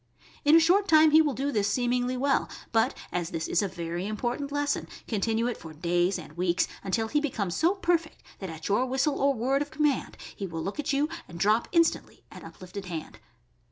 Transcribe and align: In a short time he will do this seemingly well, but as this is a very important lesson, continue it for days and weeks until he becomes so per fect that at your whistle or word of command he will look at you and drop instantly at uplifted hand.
In 0.43 0.55
a 0.55 0.59
short 0.59 0.87
time 0.87 1.11
he 1.11 1.21
will 1.21 1.35
do 1.35 1.51
this 1.51 1.67
seemingly 1.67 2.17
well, 2.17 2.49
but 2.71 2.97
as 3.11 3.29
this 3.29 3.47
is 3.47 3.61
a 3.61 3.67
very 3.67 4.07
important 4.07 4.51
lesson, 4.51 4.87
continue 5.07 5.45
it 5.45 5.57
for 5.57 5.73
days 5.73 6.17
and 6.17 6.35
weeks 6.35 6.67
until 6.83 7.07
he 7.07 7.19
becomes 7.21 7.55
so 7.55 7.75
per 7.75 7.99
fect 7.99 8.23
that 8.39 8.49
at 8.49 8.67
your 8.67 8.87
whistle 8.87 9.19
or 9.21 9.35
word 9.35 9.61
of 9.61 9.69
command 9.69 10.17
he 10.35 10.47
will 10.47 10.63
look 10.63 10.79
at 10.79 10.91
you 10.91 11.07
and 11.27 11.39
drop 11.39 11.67
instantly 11.71 12.23
at 12.31 12.43
uplifted 12.43 12.85
hand. 12.85 13.19